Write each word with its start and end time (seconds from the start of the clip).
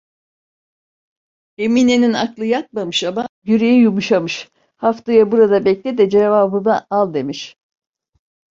Emine'nin 1.57 2.13
aklı 2.13 2.45
yatmamış 2.45 3.03
ama, 3.03 3.27
yüreği 3.43 3.81
yumuşamış: 3.81 4.49
'Haftaya 4.77 5.31
burada 5.31 5.65
bekle 5.65 5.97
de 5.97 6.09
cevabımı 6.09 6.85
al!' 6.89 7.13
demiş. 7.13 7.55